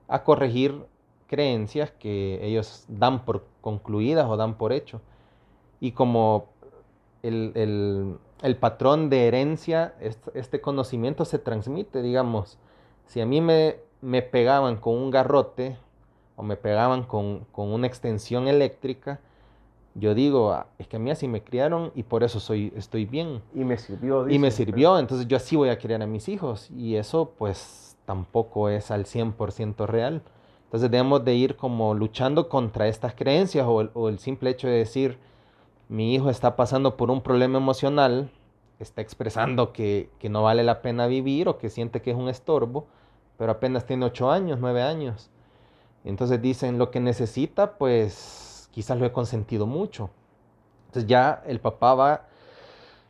a 0.08 0.24
corregir 0.24 0.86
creencias 1.28 1.92
que 1.92 2.40
ellos 2.46 2.86
dan 2.88 3.26
por 3.26 3.46
concluidas 3.62 4.28
o 4.28 4.38
dan 4.38 4.56
por 4.56 4.72
hecho. 4.72 5.02
Y 5.80 5.92
como 5.92 6.48
el, 7.22 8.18
patrón 8.60 9.10
de 9.10 9.28
herencia, 9.28 9.96
este, 10.00 10.62
conocimiento 10.62 11.26
se 11.26 11.40
transmite, 11.40 12.02
digamos, 12.02 12.58
si 13.08 13.22
a 13.22 13.26
mí 13.26 13.42
me, 13.42 13.78
me 14.02 14.22
pegaban 14.22 14.78
con 14.78 14.96
un 14.96 15.12
garrote 15.12 15.78
o 16.36 16.44
me 16.44 16.58
pegaban 16.58 17.04
con, 17.04 17.46
una 17.56 17.88
extensión 17.88 18.48
eléctrica, 18.48 19.20
yo 19.96 20.14
digo, 20.14 20.52
ah, 20.52 20.68
es 20.78 20.88
que 20.88 20.98
a 20.98 21.00
mí 21.00 21.10
así 21.10 21.28
me 21.28 21.42
criaron 21.42 21.92
y 21.96 22.04
por 22.04 22.24
eso 22.24 22.42
soy, 22.42 22.72
estoy 22.76 23.06
bien. 23.06 23.42
Y 23.54 23.64
me 23.64 23.78
sirvió. 23.78 24.30
y 24.30 24.38
me 24.38 24.52
sirvió, 24.52 25.00
entonces 25.00 25.26
yo 25.28 25.38
así 25.38 25.56
voy 25.56 25.70
a 25.70 25.80
criar 25.80 26.02
a 26.02 26.06
mis 26.06 26.28
hijos. 26.28 26.70
Y 26.72 26.96
eso 26.96 27.32
pues 27.38 27.96
tampoco 28.06 28.70
es 28.70 28.92
al 28.92 29.06
100% 29.06 29.88
real. 29.88 30.22
Entonces 30.66 30.92
debemos 30.92 31.24
de 31.24 31.36
ir 31.36 31.56
como 31.56 31.94
luchando 31.94 32.50
contra 32.50 32.88
estas 32.90 33.16
creencias 33.16 33.66
o 33.68 33.82
el, 33.82 33.92
o 33.94 34.10
el 34.10 34.20
simple 34.20 34.50
hecho 34.50 34.68
de 34.68 34.74
decir, 34.74 35.18
mi 35.88 36.14
hijo 36.14 36.30
está 36.30 36.58
pasando 36.58 36.98
por 36.98 37.10
un 37.10 37.22
problema 37.22 37.58
emocional, 37.58 38.30
está 38.80 39.02
expresando 39.02 39.72
que, 39.72 40.10
que 40.20 40.28
no 40.28 40.44
vale 40.44 40.64
la 40.64 40.82
pena 40.82 41.08
vivir 41.08 41.48
o 41.48 41.58
que 41.58 41.70
siente 41.70 42.02
que 42.02 42.12
es 42.12 42.18
un 42.18 42.28
estorbo, 42.28 42.88
pero 43.38 43.54
apenas 43.54 43.86
tiene 43.86 44.06
8 44.06 44.30
años, 44.30 44.60
9 44.60 44.82
años. 44.82 45.30
Entonces 46.04 46.42
dicen, 46.42 46.78
lo 46.78 46.92
que 46.92 47.00
necesita, 47.00 47.78
pues 47.78 48.45
quizás 48.76 49.00
lo 49.00 49.06
he 49.06 49.14
consentido 49.14 49.66
mucho. 49.66 50.10
Entonces 50.88 51.08
ya 51.08 51.42
el 51.48 51.62
papá 51.62 51.96
va 51.96 52.26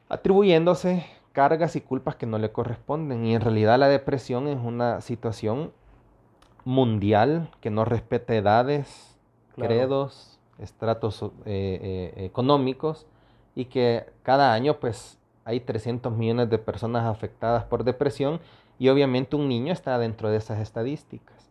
atribuyéndose 0.09 1.07
cargas 1.31 1.75
y 1.75 1.81
culpas 1.81 2.15
que 2.15 2.27
no 2.27 2.37
le 2.37 2.51
corresponden. 2.51 3.25
Y 3.25 3.33
en 3.33 3.41
realidad 3.41 3.79
la 3.79 3.87
depresión 3.87 4.47
es 4.47 4.59
una 4.63 5.01
situación 5.01 5.73
mundial 6.65 7.49
que 7.61 7.71
no 7.71 7.83
respeta 7.83 8.35
edades, 8.35 9.17
credos, 9.55 10.39
estratos 10.59 11.23
eh, 11.23 11.31
eh, 11.45 12.25
económicos 12.25 13.07
y 13.55 13.65
que 13.65 14.05
cada 14.21 14.53
año 14.53 14.79
pues 14.79 15.17
hay 15.45 15.61
300 15.61 16.13
millones 16.13 16.51
de 16.51 16.59
personas 16.59 17.05
afectadas 17.05 17.63
por 17.63 17.83
depresión 17.83 18.39
y 18.77 18.89
obviamente 18.89 19.35
un 19.35 19.49
niño 19.49 19.73
está 19.73 19.97
dentro 19.97 20.29
de 20.29 20.37
esas 20.37 20.59
estadísticas. 20.59 21.49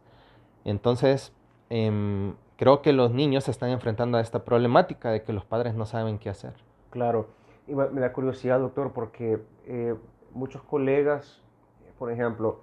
Entonces, 0.65 1.33
em, 1.69 2.35
creo 2.57 2.83
que 2.83 2.93
los 2.93 3.13
niños 3.13 3.45
se 3.45 3.51
están 3.51 3.71
enfrentando 3.71 4.19
a 4.19 4.21
esta 4.21 4.45
problemática 4.45 5.11
de 5.11 5.23
que 5.23 5.33
los 5.33 5.45
padres 5.45 5.75
no 5.75 5.87
saben 5.87 6.19
qué 6.19 6.31
hacer. 6.31 6.55
Claro, 6.91 7.29
y 7.67 7.75
me 7.75 8.01
da 8.01 8.13
curiosidad, 8.13 8.61
doctor, 8.61 8.93
porque 8.93 9.41
eh, 9.67 9.95
muchos 10.33 10.63
colegas, 10.63 11.43
por 11.99 12.13
ejemplo, 12.13 12.61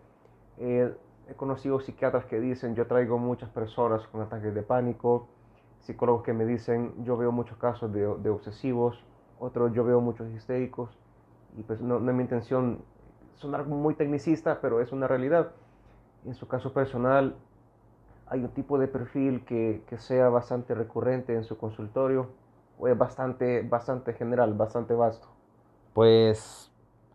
eh, 0.58 0.94
he 1.28 1.34
conocido 1.34 1.80
psiquiatras 1.80 2.26
que 2.26 2.40
dicen, 2.40 2.76
yo 2.76 2.88
traigo 2.88 3.18
muchas 3.18 3.50
personas 3.50 4.06
con 4.08 4.22
ataques 4.22 4.54
de 4.54 4.62
pánico, 4.62 5.28
psicólogos 5.80 6.24
que 6.24 6.34
me 6.34 6.46
dicen, 6.46 6.94
yo 7.04 7.18
veo 7.18 7.32
muchos 7.32 7.58
casos 7.58 7.92
de, 7.92 8.30
obsesivos, 8.30 9.04
otros 9.40 9.74
yo 9.74 9.84
veo 9.84 10.00
muchos 10.02 10.30
histéricos, 10.32 10.90
y 11.58 11.64
pues 11.64 11.82
no, 11.82 12.00
no 12.00 12.12
es 12.12 12.16
mi 12.16 12.24
intención 12.24 12.84
sonar 13.36 13.66
muy 13.66 13.96
tecnicista, 13.96 14.60
pero 14.62 14.82
es 14.82 14.92
una 14.92 15.08
realidad. 15.08 15.52
En 16.26 16.36
su 16.36 16.48
caso 16.48 16.72
personal, 16.72 17.36
hay 18.32 18.40
un 18.40 18.50
tipo 18.50 18.80
de 18.80 18.88
perfil 18.88 19.44
que, 19.44 19.84
sea 19.98 20.30
bastante 20.30 20.74
recurrente 20.74 21.36
en 21.36 21.44
su 21.44 21.58
consultorio 21.58 22.30
o 22.80 22.88
es 22.88 22.98
bastante, 22.98 23.62
bastante 23.62 24.14
general, 24.14 24.54
bastante 24.54 24.94
vasto? 24.94 25.28
Pues 25.94 26.72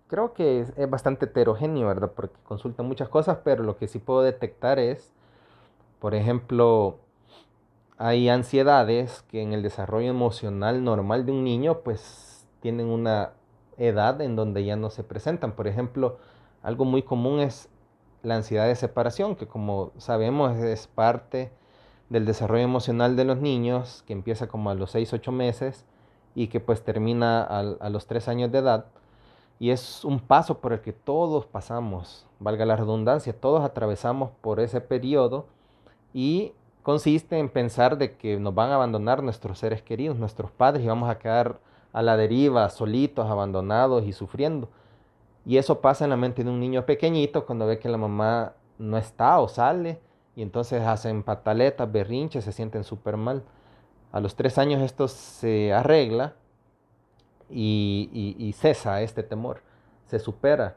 creo 0.08 0.34
que 0.34 0.60
es, 0.60 0.90
bastante 0.90 1.24
heterogéneo, 1.24 1.88
¿verdad? 1.88 2.12
Porque 2.14 2.36
consulta 2.44 2.82
muchas 2.82 3.08
cosas, 3.08 3.38
pero 3.42 3.64
lo 3.64 3.78
que 3.78 3.88
sí 3.88 3.98
puedo 3.98 4.20
detectar 4.20 4.78
es, 4.78 5.10
por 6.00 6.14
ejemplo, 6.14 6.98
hay 7.96 8.28
ansiedades 8.28 9.22
que 9.22 9.40
en 9.40 9.54
el 9.54 9.62
desarrollo 9.62 10.10
emocional 10.10 10.84
normal 10.84 11.24
de 11.24 11.32
un 11.32 11.44
niño, 11.44 11.78
pues 11.78 12.46
tienen 12.60 12.88
una 12.88 13.30
edad 13.78 14.20
en 14.20 14.36
donde 14.36 14.66
ya 14.66 14.76
no 14.76 14.90
se 14.90 15.02
presentan. 15.02 15.52
Por 15.52 15.66
ejemplo, 15.66 16.18
algo 16.62 16.84
muy 16.84 17.02
común 17.02 17.40
es 17.40 17.70
la 18.26 18.34
ansiedad 18.34 18.66
de 18.66 18.74
separación, 18.74 19.36
que 19.36 19.46
como 19.46 19.92
sabemos 19.98 20.58
es 20.58 20.88
parte 20.88 21.52
del 22.08 22.26
desarrollo 22.26 22.64
emocional 22.64 23.14
de 23.14 23.24
los 23.24 23.38
niños, 23.38 24.02
que 24.04 24.12
empieza 24.12 24.48
como 24.48 24.68
a 24.68 24.74
los 24.74 24.90
6, 24.90 25.12
8 25.12 25.30
meses 25.30 25.84
y 26.34 26.48
que 26.48 26.58
pues 26.58 26.82
termina 26.82 27.42
a, 27.44 27.88
los 27.88 28.08
3 28.08 28.26
años 28.26 28.50
de 28.50 28.58
edad. 28.58 28.86
Y 29.60 29.70
es 29.70 30.04
un 30.04 30.18
paso 30.18 30.58
por 30.58 30.72
el 30.72 30.80
que 30.80 30.92
todos 30.92 31.46
pasamos, 31.46 32.26
valga 32.40 32.66
la 32.66 32.74
redundancia, 32.74 33.32
todos 33.32 33.62
atravesamos 33.64 34.30
por 34.40 34.58
ese 34.58 34.80
periodo 34.80 35.46
y 36.12 36.52
consiste 36.82 37.38
en 37.38 37.48
pensar 37.48 37.96
de 37.96 38.16
que 38.16 38.40
nos 38.40 38.56
van 38.56 38.70
a 38.70 38.74
abandonar 38.74 39.22
nuestros 39.22 39.60
seres 39.60 39.82
queridos, 39.82 40.18
nuestros 40.18 40.50
padres, 40.50 40.84
y 40.84 40.88
vamos 40.88 41.08
a 41.08 41.18
quedar 41.18 41.60
a 41.92 42.02
la 42.02 42.16
deriva, 42.16 42.68
solitos, 42.70 43.30
abandonados 43.30 44.04
y 44.04 44.12
sufriendo. 44.12 44.68
Y 45.46 45.58
eso 45.58 45.80
pasa 45.80 46.04
en 46.04 46.10
la 46.10 46.16
mente 46.16 46.42
de 46.42 46.50
un 46.50 46.58
niño 46.58 46.84
pequeñito 46.84 47.46
cuando 47.46 47.66
ve 47.66 47.78
que 47.78 47.88
la 47.88 47.96
mamá 47.96 48.54
no 48.78 48.98
está 48.98 49.38
o 49.38 49.46
sale 49.46 50.00
y 50.34 50.42
entonces 50.42 50.82
hacen 50.82 51.22
pataletas, 51.22 51.90
berrinches, 51.90 52.44
se 52.44 52.50
sienten 52.50 52.82
súper 52.82 53.16
mal. 53.16 53.44
A 54.10 54.18
los 54.18 54.34
tres 54.34 54.58
años 54.58 54.82
esto 54.82 55.06
se 55.06 55.72
arregla 55.72 56.34
y, 57.48 58.52
cesa 58.58 59.02
este 59.02 59.22
temor, 59.22 59.62
se 60.06 60.18
supera. 60.18 60.76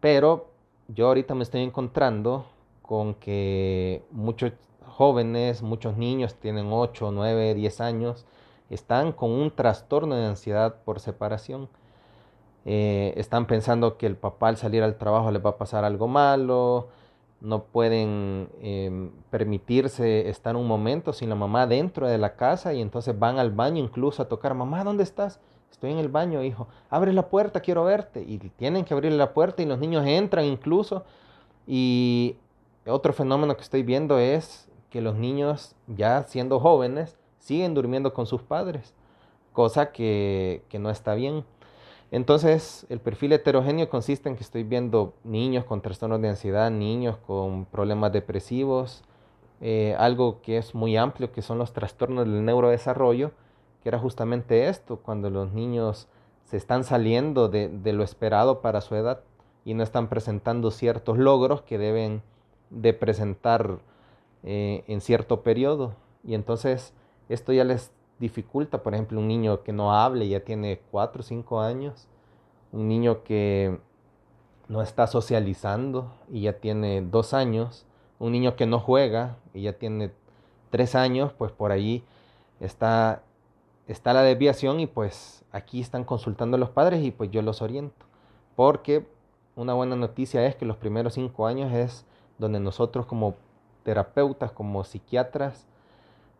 Pero 0.00 0.50
yo 0.88 1.06
ahorita 1.06 1.36
me 1.36 1.44
estoy 1.44 1.62
encontrando 1.62 2.46
con 2.82 3.14
que 3.14 4.02
muchos 4.10 4.52
jóvenes, 4.84 5.62
muchos 5.62 5.96
niños 5.96 6.34
tienen 6.34 6.72
8, 6.72 7.12
9, 7.12 7.54
10 7.54 7.80
años, 7.80 8.26
están 8.68 9.12
con 9.12 9.30
un 9.30 9.52
trastorno 9.52 10.16
de 10.16 10.26
ansiedad 10.26 10.82
por 10.84 10.98
separación 10.98 11.68
eh, 12.64 13.14
están 13.16 13.46
pensando 13.46 13.96
que 13.96 14.06
el 14.06 14.16
papá 14.16 14.48
al 14.48 14.56
salir 14.56 14.82
al 14.82 14.96
trabajo 14.98 15.30
les 15.30 15.44
va 15.44 15.50
a 15.50 15.58
pasar 15.58 15.84
algo 15.84 16.08
malo, 16.08 16.88
no 17.40 17.64
pueden 17.64 18.48
em, 18.60 19.10
permitirse 19.30 20.28
estar 20.28 20.56
un 20.56 20.66
momento 20.66 21.12
sin 21.12 21.28
la 21.28 21.36
mamá 21.36 21.66
dentro 21.66 22.08
de 22.08 22.18
la 22.18 22.34
casa 22.36 22.74
y 22.74 22.80
entonces 22.80 23.18
van 23.18 23.38
al 23.38 23.52
baño 23.52 23.82
incluso 23.82 24.22
a 24.22 24.28
tocar, 24.28 24.54
mamá, 24.54 24.82
¿dónde 24.84 25.04
estás? 25.04 25.40
Estoy 25.70 25.92
en 25.92 25.98
el 25.98 26.08
baño, 26.08 26.42
hijo. 26.42 26.66
Abre 26.90 27.12
la 27.12 27.28
puerta, 27.28 27.60
quiero 27.60 27.84
verte. 27.84 28.24
Y 28.26 28.38
tienen 28.38 28.84
que 28.84 28.94
abrir 28.94 29.12
la 29.12 29.32
puerta 29.32 29.62
y 29.62 29.66
los 29.66 29.78
niños 29.78 30.04
entran 30.06 30.44
incluso. 30.44 31.04
Y 31.66 32.36
otro 32.86 33.12
fenómeno 33.12 33.54
que 33.54 33.62
estoy 33.62 33.82
viendo 33.82 34.18
es 34.18 34.68
que 34.90 35.00
los 35.00 35.14
niños, 35.14 35.76
ya 35.86 36.24
siendo 36.24 36.58
jóvenes, 36.58 37.16
siguen 37.38 37.74
durmiendo 37.74 38.12
con 38.12 38.26
sus 38.26 38.42
padres, 38.42 38.94
cosa 39.52 39.92
que, 39.92 40.62
que 40.68 40.78
no 40.78 40.90
está 40.90 41.14
bien. 41.14 41.44
Entonces, 42.10 42.86
el 42.88 43.00
perfil 43.00 43.32
heterogéneo 43.32 43.90
consiste 43.90 44.28
en 44.28 44.36
que 44.36 44.42
estoy 44.42 44.62
viendo 44.62 45.14
niños 45.24 45.64
con 45.64 45.82
trastornos 45.82 46.22
de 46.22 46.30
ansiedad, 46.30 46.70
niños 46.70 47.18
con 47.18 47.66
problemas 47.66 48.12
depresivos, 48.12 49.02
eh, 49.60 49.94
algo 49.98 50.40
que 50.40 50.56
es 50.56 50.74
muy 50.74 50.96
amplio, 50.96 51.32
que 51.32 51.42
son 51.42 51.58
los 51.58 51.72
trastornos 51.72 52.24
del 52.24 52.44
neurodesarrollo, 52.44 53.32
que 53.82 53.90
era 53.90 53.98
justamente 53.98 54.68
esto, 54.68 54.98
cuando 54.98 55.28
los 55.28 55.52
niños 55.52 56.08
se 56.44 56.56
están 56.56 56.82
saliendo 56.84 57.48
de, 57.48 57.68
lo 57.92 58.02
esperado 58.02 58.62
para 58.62 58.80
su 58.80 58.94
edad 58.94 59.20
y 59.66 59.74
no 59.74 59.82
están 59.82 60.08
presentando 60.08 60.70
ciertos 60.70 61.18
logros 61.18 61.60
que 61.60 61.76
deben 61.76 62.22
de 62.70 62.94
presentar 62.94 63.80
eh, 64.44 64.82
en 64.86 65.02
cierto 65.02 65.42
periodo. 65.42 65.94
Y 66.24 66.34
entonces 66.34 66.94
esto 67.28 67.52
ya 67.52 67.64
les 67.64 67.92
dificulta, 68.18 68.82
por 68.82 68.94
ejemplo, 68.94 69.20
un 69.20 69.28
niño 69.28 69.62
que 69.62 69.72
no 69.72 69.94
hable, 69.94 70.28
ya 70.28 70.40
tiene 70.40 70.80
4 70.90 71.20
o 71.20 71.22
5 71.22 71.60
años, 71.60 72.08
un 72.72 72.88
niño 72.88 73.22
que 73.22 73.78
no 74.68 74.82
está 74.82 75.06
socializando 75.06 76.12
y 76.30 76.42
ya 76.42 76.54
tiene 76.54 77.02
2 77.02 77.34
años, 77.34 77.86
un 78.18 78.32
niño 78.32 78.56
que 78.56 78.66
no 78.66 78.80
juega 78.80 79.36
y 79.54 79.62
ya 79.62 79.74
tiene 79.74 80.12
3 80.70 80.94
años, 80.94 81.32
pues 81.32 81.52
por 81.52 81.72
ahí 81.72 82.04
está, 82.60 83.22
está 83.86 84.12
la 84.12 84.22
desviación 84.22 84.80
y 84.80 84.86
pues 84.86 85.44
aquí 85.52 85.80
están 85.80 86.04
consultando 86.04 86.56
a 86.56 86.60
los 86.60 86.70
padres 86.70 87.02
y 87.04 87.10
pues 87.10 87.30
yo 87.30 87.42
los 87.42 87.62
oriento. 87.62 88.06
Porque 88.56 89.06
una 89.54 89.74
buena 89.74 89.96
noticia 89.96 90.44
es 90.46 90.56
que 90.56 90.64
los 90.64 90.76
primeros 90.76 91.14
cinco 91.14 91.46
años 91.46 91.72
es 91.72 92.04
donde 92.38 92.60
nosotros 92.60 93.06
como 93.06 93.34
terapeutas, 93.84 94.52
como 94.52 94.84
psiquiatras, 94.84 95.66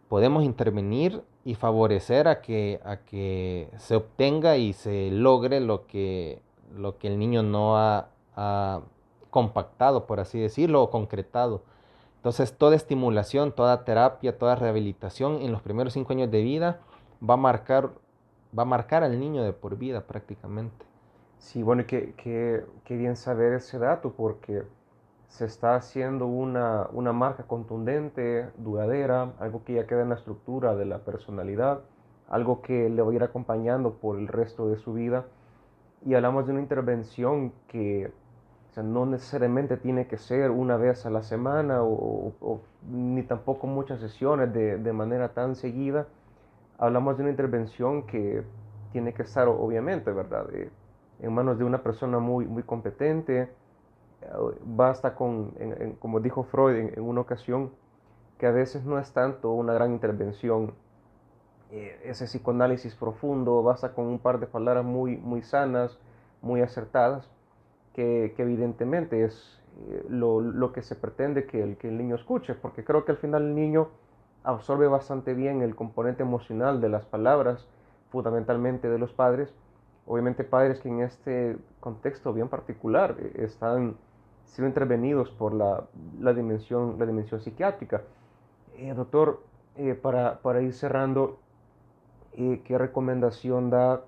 podemos 0.08 0.44
intervenir 0.44 1.22
y 1.48 1.54
favorecer 1.54 2.28
a 2.28 2.42
que, 2.42 2.78
a 2.84 2.98
que 2.98 3.70
se 3.78 3.96
obtenga 3.96 4.58
y 4.58 4.74
se 4.74 5.10
logre 5.10 5.60
lo 5.60 5.86
que, 5.86 6.42
lo 6.76 6.98
que 6.98 7.06
el 7.06 7.18
niño 7.18 7.42
no 7.42 7.78
ha, 7.78 8.10
compactado, 9.30 10.06
por 10.06 10.20
así 10.20 10.38
decirlo, 10.38 10.82
o 10.82 10.90
concretado. 10.90 11.62
Entonces, 12.16 12.52
toda 12.52 12.76
estimulación, 12.76 13.52
toda 13.52 13.82
terapia, 13.86 14.36
toda 14.36 14.56
rehabilitación 14.56 15.40
en 15.40 15.50
los 15.50 15.62
primeros 15.62 15.94
cinco 15.94 16.12
años 16.12 16.30
de 16.30 16.42
vida 16.42 16.80
va 17.26 17.34
a 17.34 17.38
marcar, 17.38 17.92
va 18.56 18.64
a 18.64 18.66
marcar 18.66 19.02
al 19.02 19.18
niño 19.18 19.42
de 19.42 19.54
por 19.54 19.78
vida 19.78 20.02
prácticamente. 20.02 20.84
Sí, 21.38 21.62
bueno, 21.62 21.84
qué, 21.86 22.12
qué, 22.22 22.66
qué 22.84 22.94
bien 22.94 23.16
saber 23.16 23.54
ese 23.54 23.78
dato 23.78 24.12
porque 24.12 24.64
se 25.28 25.44
está 25.44 25.76
haciendo 25.76 26.26
una, 26.26 26.88
una, 26.92 27.12
marca 27.12 27.44
contundente, 27.44 28.48
duradera, 28.56 29.32
algo 29.38 29.62
que 29.64 29.74
ya 29.74 29.86
queda 29.86 30.02
en 30.02 30.08
la 30.08 30.16
estructura 30.16 30.74
de 30.74 30.86
la 30.86 30.98
personalidad, 30.98 31.80
algo 32.28 32.62
que 32.62 32.88
le 32.88 33.02
va 33.02 33.10
a 33.12 33.14
ir 33.14 33.22
acompañando 33.22 33.94
por 33.94 34.18
el 34.18 34.28
resto 34.28 34.68
de 34.68 34.76
su 34.78 34.94
vida. 34.94 35.26
Y 36.04 36.14
hablamos 36.14 36.46
de 36.46 36.52
una 36.52 36.62
intervención 36.62 37.52
que 37.68 38.10
no 38.82 39.06
necesariamente 39.06 39.76
tiene 39.76 40.06
que 40.06 40.16
ser 40.18 40.50
una 40.50 40.76
vez 40.76 41.04
a 41.06 41.10
la 41.10 41.22
semana 41.22 41.82
o, 41.82 42.60
ni 42.88 43.22
tampoco 43.22 43.66
muchas 43.66 44.00
sesiones 44.00 44.52
de, 44.52 44.78
de, 44.78 44.92
manera 44.92 45.30
tan 45.30 45.56
seguida. 45.56 46.06
Hablamos 46.78 47.16
de 47.16 47.24
una 47.24 47.30
intervención 47.30 48.06
que 48.06 48.44
tiene 48.92 49.12
que 49.12 49.22
estar, 49.22 49.48
obviamente, 49.48 50.12
¿verdad? 50.12 50.46
Eh, 50.54 50.70
en 51.20 51.32
manos 51.32 51.58
de 51.58 51.64
una 51.64 51.82
persona 51.82 52.18
muy, 52.18 52.46
muy 52.46 52.62
competente. 52.62 53.50
Basta 54.64 55.14
con, 55.14 55.54
como 56.00 56.20
dijo 56.20 56.42
Freud 56.44 56.76
en, 56.76 57.02
una 57.02 57.20
ocasión, 57.20 57.70
que 58.38 58.46
a 58.46 58.50
veces 58.50 58.84
no 58.84 58.98
es 58.98 59.12
tanto 59.12 59.52
una 59.52 59.72
gran 59.72 59.92
intervención, 59.92 60.74
eh, 61.70 62.00
ese 62.04 62.24
psicoanálisis 62.24 62.94
profundo, 62.94 63.62
basta 63.62 63.92
con 63.92 64.06
un 64.06 64.18
par 64.18 64.40
de 64.40 64.46
palabras 64.46 64.84
muy, 64.84 65.16
muy 65.16 65.42
sanas, 65.42 65.98
muy 66.40 66.62
acertadas 66.62 67.30
que, 67.94 68.34
evidentemente 68.38 69.24
es 69.24 69.60
eh, 69.90 70.04
lo, 70.08 70.72
que 70.72 70.82
se 70.82 70.94
pretende 70.94 71.46
que 71.46 71.62
el, 71.62 71.76
que 71.76 71.88
el 71.88 71.98
niño 71.98 72.14
escuche, 72.14 72.54
porque 72.54 72.84
creo 72.84 73.04
que 73.04 73.12
al 73.12 73.18
final 73.18 73.42
el 73.42 73.54
niño 73.54 73.88
absorbe 74.44 74.86
bastante 74.86 75.34
bien 75.34 75.62
el 75.62 75.74
componente 75.74 76.22
emocional 76.22 76.80
de 76.80 76.88
las 76.88 77.04
palabras, 77.04 77.66
fundamentalmente 78.10 78.88
de 78.88 78.98
los 78.98 79.12
padres, 79.12 79.52
obviamente 80.06 80.44
padres 80.44 80.80
que 80.80 80.88
en 80.88 81.00
este 81.00 81.58
contexto 81.80 82.32
bien 82.32 82.48
particular 82.48 83.16
eh, 83.18 83.32
están 83.44 83.96
siendo 84.48 84.68
intervenidos 84.68 85.30
por 85.30 85.54
la, 85.54 85.84
la 86.20 86.32
dimensión, 86.32 86.96
la 86.98 87.06
dimensión 87.06 87.40
psiquiátrica. 87.40 88.02
Eh, 88.76 88.92
doctor, 88.94 89.42
para, 90.02 90.38
para, 90.40 90.60
ir 90.60 90.74
cerrando, 90.74 91.38
¿qué 92.34 92.78
recomendación 92.78 93.70
da 93.70 94.02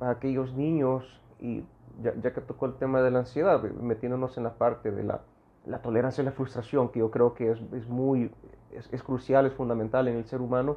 a 0.00 0.10
aquellos 0.10 0.54
niños 0.54 1.20
y 1.38 1.64
ya, 2.02 2.32
que 2.32 2.40
tocó 2.40 2.66
el 2.66 2.74
tema 2.74 3.02
de 3.02 3.10
la 3.10 3.20
ansiedad, 3.20 3.62
metiéndonos 3.62 4.36
en 4.36 4.44
la 4.44 4.54
parte 4.54 4.90
de 4.90 5.04
la, 5.04 5.20
la 5.66 5.82
tolerancia 5.82 6.22
y 6.22 6.24
la 6.24 6.32
frustración, 6.32 6.88
que 6.88 7.00
yo 7.00 7.10
creo 7.10 7.34
que 7.34 7.52
es, 7.52 7.60
es 7.72 7.88
muy, 7.88 8.30
es, 8.72 9.02
crucial, 9.02 9.46
es 9.46 9.52
fundamental 9.52 10.08
en 10.08 10.16
el 10.16 10.24
ser 10.24 10.40
humano, 10.40 10.76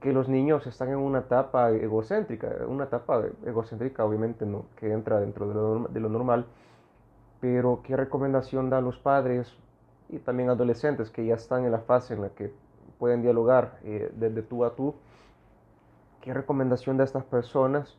que 0.00 0.12
los 0.12 0.28
niños 0.28 0.66
están 0.66 0.88
en 0.88 0.96
una 0.96 1.20
etapa 1.20 1.70
egocéntrica, 1.70 2.48
una 2.66 2.84
etapa 2.84 3.22
egocéntrica 3.46 4.04
obviamente 4.04 4.44
no, 4.44 4.64
que 4.76 4.92
entra 4.92 5.20
dentro 5.20 5.46
de 5.46 5.54
lo, 5.54 5.88
de 5.88 6.00
lo 6.00 6.08
normal, 6.08 6.46
pero 7.42 7.80
qué 7.82 7.96
recomendación 7.96 8.70
dan 8.70 8.84
los 8.84 8.98
padres 8.98 9.52
y 10.08 10.20
también 10.20 10.48
adolescentes 10.48 11.10
que 11.10 11.26
ya 11.26 11.34
están 11.34 11.64
en 11.64 11.72
la 11.72 11.80
fase 11.80 12.14
en 12.14 12.22
la 12.22 12.28
que 12.28 12.52
pueden 13.00 13.20
dialogar 13.20 13.80
eh, 13.82 14.12
desde 14.14 14.42
tú 14.42 14.64
a 14.64 14.76
tú, 14.76 14.94
qué 16.20 16.32
recomendación 16.32 16.98
de 16.98 17.02
estas 17.02 17.24
personas 17.24 17.96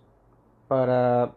para 0.69 1.33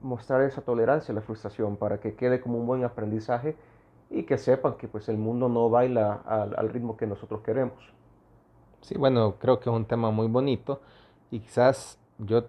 mostrar 0.00 0.42
esa 0.42 0.62
tolerancia 0.62 1.10
a 1.10 1.16
la 1.16 1.22
frustración 1.22 1.76
para 1.76 1.98
que 1.98 2.14
quede 2.14 2.40
como 2.40 2.56
un 2.56 2.68
buen 2.68 2.84
aprendizaje 2.84 3.56
y 4.10 4.22
que 4.22 4.38
sepan 4.38 4.74
que 4.74 4.86
pues 4.86 5.08
el 5.08 5.18
mundo 5.18 5.48
no 5.48 5.68
baila 5.68 6.20
al, 6.26 6.68
ritmo 6.68 6.96
que 6.96 7.08
nosotros 7.08 7.40
queremos. 7.40 7.92
Sí, 8.80 8.96
bueno, 8.96 9.34
creo 9.40 9.58
que 9.58 9.68
es 9.68 9.74
un 9.74 9.86
tema 9.86 10.12
muy 10.12 10.28
bonito 10.28 10.82
y 11.32 11.40
quizás 11.40 11.98
yo 12.18 12.44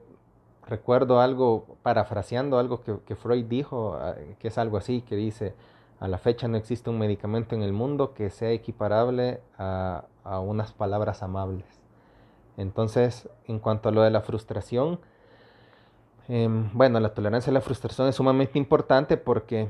recuerdo 0.67 1.19
algo, 1.19 1.77
parafraseando 1.83 2.59
algo 2.59 2.81
que, 2.83 3.15
Freud 3.15 3.45
dijo, 3.45 3.97
ah, 3.99 4.15
que 4.39 4.49
es 4.49 4.57
algo 4.57 4.77
así, 4.77 5.01
que 5.01 5.15
dice, 5.15 5.53
a 5.99 6.07
la 6.07 6.17
fecha 6.17 6.47
no 6.47 6.57
existe 6.57 6.89
un 6.89 6.99
medicamento 6.99 7.55
en 7.55 7.61
el 7.61 7.73
mundo 7.73 8.13
que 8.13 8.29
sea 8.29 8.51
equiparable 8.51 9.41
a, 9.57 10.05
unas 10.41 10.73
palabras 10.73 11.21
amables. 11.21 11.67
Entonces, 12.57 13.29
en 13.47 13.59
cuanto 13.59 13.89
a 13.89 13.91
lo 13.91 14.01
de 14.01 14.09
la 14.09 14.21
frustración, 14.21 14.99
Em, 16.27 16.71
bueno, 16.73 16.99
la 16.99 17.13
tolerancia 17.13 17.51
a 17.51 17.53
la 17.53 17.61
frustración 17.61 18.07
es 18.07 18.15
sumamente 18.15 18.57
importante 18.57 19.15
porque 19.17 19.69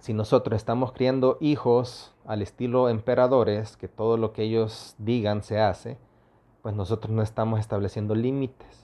si 0.00 0.12
nosotros 0.12 0.56
estamos 0.56 0.92
criando 0.92 1.38
hijos 1.40 2.12
al 2.26 2.42
estilo 2.42 2.88
emperadores, 2.88 3.76
que 3.76 3.88
todo 3.88 4.16
lo 4.16 4.32
que 4.32 4.42
ellos 4.42 4.94
digan 4.98 5.42
se 5.42 5.60
hace, 5.60 5.96
pues 6.60 6.74
nosotros 6.74 7.12
no 7.12 7.22
estamos 7.22 7.58
estableciendo 7.58 8.14
límites. 8.14 8.81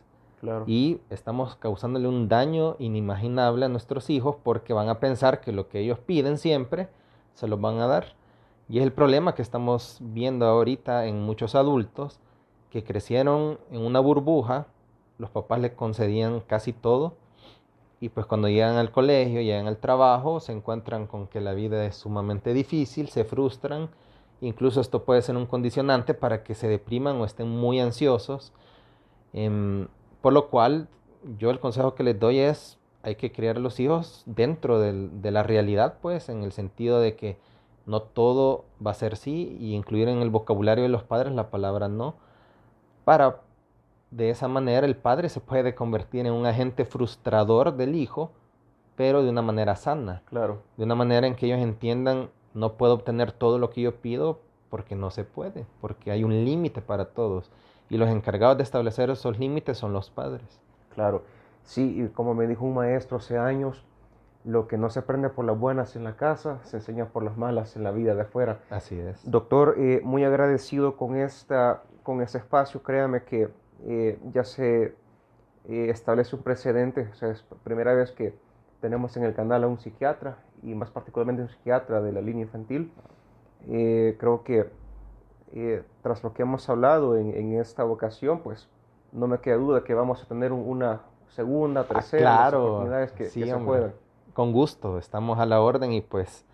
Y 0.66 1.00
estamos 1.10 1.56
causándole 1.56 2.08
un 2.08 2.28
daño 2.28 2.76
inimaginable 2.78 3.66
a 3.66 3.68
nuestros 3.68 4.08
hijos 4.10 4.36
porque 4.42 4.72
van 4.72 4.88
a 4.88 5.00
pensar 5.00 5.40
que 5.40 5.52
lo 5.52 5.68
que 5.68 5.80
ellos 5.80 5.98
piden 5.98 6.38
siempre 6.38 6.88
se 7.34 7.48
los 7.48 7.60
van 7.60 7.80
a 7.80 7.86
dar. 7.86 8.14
Y 8.68 8.78
es 8.78 8.84
el 8.84 8.92
problema 8.92 9.34
que 9.34 9.42
estamos 9.42 9.98
viendo 10.00 10.46
ahorita 10.46 11.06
en 11.06 11.22
muchos 11.22 11.54
adultos 11.54 12.20
que 12.70 12.84
crecieron 12.84 13.58
en 13.70 13.80
una 13.80 14.00
burbuja 14.00 14.66
los 15.18 15.30
papás 15.30 15.60
les 15.60 15.72
concedían 15.72 16.40
casi 16.40 16.72
todo 16.72 17.14
y 18.00 18.08
pues 18.10 18.26
cuando 18.26 18.48
llegan 18.48 18.76
al 18.76 18.92
colegio, 18.92 19.40
llegan 19.40 19.66
al 19.66 19.78
trabajo, 19.78 20.38
se 20.38 20.52
encuentran 20.52 21.08
con 21.08 21.26
que 21.26 21.40
la 21.40 21.52
vida 21.52 21.84
es 21.84 21.96
sumamente 21.96 22.54
difícil, 22.54 23.08
se 23.08 23.24
frustran, 23.24 23.88
incluso 24.40 24.80
esto 24.80 25.04
puede 25.04 25.20
ser 25.20 25.36
un 25.36 25.46
condicionante 25.46 26.14
para 26.14 26.44
que 26.44 26.54
se 26.54 26.68
depriman 26.68 27.16
o 27.16 27.24
estén 27.24 27.48
muy 27.48 27.80
ansiosos, 27.80 28.52
em, 29.32 29.88
por 30.20 30.32
lo 30.32 30.48
cual 30.48 30.88
yo 31.38 31.50
el 31.50 31.60
consejo 31.60 31.94
que 31.94 32.02
les 32.02 32.18
doy 32.18 32.38
es 32.38 32.78
hay 33.02 33.14
que 33.14 33.32
criar 33.32 33.56
a 33.56 33.60
los 33.60 33.80
hijos 33.80 34.22
dentro 34.26 34.80
de 34.80 35.30
la 35.30 35.42
realidad, 35.42 35.98
pues, 36.02 36.28
en 36.28 36.42
el 36.42 36.52
sentido 36.52 37.00
de 37.00 37.16
que 37.16 37.38
no 37.86 38.02
todo 38.02 38.64
va 38.84 38.90
a 38.90 38.94
ser 38.94 39.16
sí 39.16 39.56
y 39.60 39.74
incluir 39.74 40.08
en 40.08 40.18
el 40.18 40.30
vocabulario 40.30 40.82
de 40.82 40.90
los 40.90 41.04
padres 41.04 41.32
la 41.32 41.50
palabra 41.50 41.88
no, 41.88 42.16
para 43.04 43.40
de 44.10 44.30
esa 44.30 44.48
manera 44.48 44.86
el 44.86 44.96
padre 44.96 45.28
se 45.28 45.40
puede 45.40 45.74
convertir 45.74 46.26
en 46.26 46.32
un 46.32 46.46
agente 46.46 46.84
frustrador 46.84 47.76
del 47.76 47.94
hijo, 47.94 48.30
pero 48.96 49.22
de 49.22 49.30
una 49.30 49.42
manera 49.42 49.76
sana. 49.76 50.22
Claro. 50.26 50.62
De 50.76 50.84
una 50.84 50.94
manera 50.94 51.26
en 51.26 51.34
que 51.34 51.46
ellos 51.46 51.60
entiendan, 51.60 52.30
no 52.54 52.74
puedo 52.74 52.94
obtener 52.94 53.32
todo 53.32 53.58
lo 53.58 53.70
que 53.70 53.82
yo 53.82 53.94
pido 53.96 54.40
porque 54.70 54.94
no 54.94 55.10
se 55.10 55.24
puede, 55.24 55.66
porque 55.80 56.10
hay 56.10 56.24
un 56.24 56.44
límite 56.44 56.82
para 56.82 57.06
todos. 57.06 57.50
Y 57.90 57.96
los 57.96 58.08
encargados 58.08 58.56
de 58.58 58.62
establecer 58.62 59.10
esos 59.10 59.38
límites 59.38 59.78
son 59.78 59.92
los 59.92 60.10
padres. 60.10 60.60
Claro. 60.94 61.22
Sí, 61.62 62.02
y 62.02 62.08
como 62.08 62.34
me 62.34 62.46
dijo 62.46 62.64
un 62.64 62.74
maestro 62.74 63.18
hace 63.18 63.38
años, 63.38 63.84
lo 64.44 64.68
que 64.68 64.78
no 64.78 64.88
se 64.90 65.00
aprende 65.00 65.28
por 65.28 65.44
las 65.44 65.58
buenas 65.58 65.96
en 65.96 66.04
la 66.04 66.16
casa, 66.16 66.60
se 66.64 66.78
enseña 66.78 67.06
por 67.06 67.22
las 67.22 67.36
malas 67.36 67.76
en 67.76 67.84
la 67.84 67.90
vida 67.90 68.14
de 68.14 68.22
afuera. 68.22 68.60
Así 68.70 68.98
es. 68.98 69.20
Doctor, 69.30 69.74
eh, 69.78 70.00
muy 70.02 70.24
agradecido 70.24 70.96
con, 70.96 71.16
esta, 71.16 71.82
con 72.02 72.22
este 72.22 72.38
espacio. 72.38 72.82
Créame 72.82 73.24
que 73.24 73.48
eh, 73.86 74.18
ya 74.32 74.44
se 74.44 74.94
eh, 75.68 75.90
establece 75.90 76.34
un 76.34 76.42
precedente, 76.42 77.08
o 77.12 77.14
sea, 77.14 77.30
es 77.30 77.44
la 77.50 77.56
primera 77.58 77.94
vez 77.94 78.12
que 78.12 78.34
tenemos 78.80 79.16
en 79.16 79.24
el 79.24 79.34
canal 79.34 79.64
a 79.64 79.68
un 79.68 79.78
psiquiatra 79.78 80.38
y 80.62 80.74
más 80.74 80.90
particularmente 80.90 81.42
un 81.42 81.48
psiquiatra 81.48 82.00
de 82.00 82.12
la 82.12 82.20
línea 82.20 82.44
infantil. 82.44 82.92
Eh, 83.68 84.16
creo 84.18 84.44
que 84.44 84.70
tras 86.02 86.22
lo 86.22 86.32
que 86.32 86.42
hemos 86.42 86.68
hablado 86.68 87.16
en, 87.16 87.54
esta 87.54 87.84
ocasión, 87.84 88.40
pues 88.40 88.68
no 89.12 89.26
me 89.26 89.38
queda 89.38 89.56
duda 89.56 89.84
que 89.84 89.94
vamos 89.94 90.22
a 90.22 90.26
tener 90.26 90.52
una 90.52 91.02
segunda, 91.28 91.82
ah, 91.82 91.84
tercera 91.84 92.48
oportunidades 92.48 93.12
que, 93.12 93.26
se 93.26 93.56
puedan. 93.56 93.92
Con 94.34 94.52
gusto, 94.52 94.98
estamos 94.98 95.38
a 95.38 95.46
la 95.46 95.60
orden 95.60 95.92
y 95.92 96.00
pues 96.00 96.44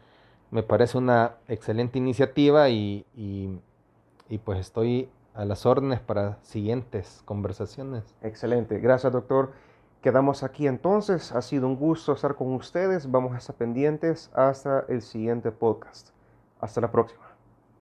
me 0.50 0.62
parece 0.62 0.96
una 0.96 1.32
excelente 1.48 1.98
iniciativa 1.98 2.68
y, 2.68 3.04
y 3.14 4.38
pues 4.38 4.60
estoy 4.60 5.08
a 5.34 5.44
las 5.44 5.66
órdenes 5.66 6.00
para 6.00 6.38
siguientes 6.42 7.22
conversaciones. 7.24 8.04
Excelente, 8.22 8.78
gracias 8.78 9.12
doctor. 9.12 9.52
Quedamos 10.00 10.42
aquí 10.42 10.66
entonces, 10.66 11.32
ha 11.32 11.40
sido 11.40 11.66
un 11.66 11.76
gusto 11.76 12.12
estar 12.12 12.34
con 12.34 12.52
ustedes, 12.52 13.10
vamos 13.10 13.32
a 13.32 13.38
estar 13.38 13.56
pendientes 13.56 14.30
hasta 14.34 14.84
el 14.88 15.02
siguiente 15.02 15.50
podcast. 15.50 16.10
Hasta 16.60 16.80
la 16.80 16.90
próxima. 16.90 17.23